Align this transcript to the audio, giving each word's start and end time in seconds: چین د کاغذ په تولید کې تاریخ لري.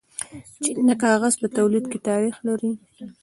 چین 0.63 0.77
د 0.89 0.91
کاغذ 1.03 1.33
په 1.41 1.47
تولید 1.57 1.85
کې 1.91 1.99
تاریخ 2.09 2.35
لري. 2.47 2.71